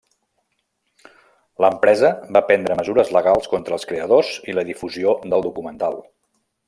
L'empresa 1.65 2.09
va 2.37 2.43
prendre 2.47 2.77
mesures 2.79 3.11
legals 3.17 3.51
contra 3.53 3.77
els 3.77 3.85
creadors 3.93 4.33
i 4.53 4.57
la 4.61 4.65
difusió 4.71 5.15
del 5.27 5.47
documental. 5.51 6.01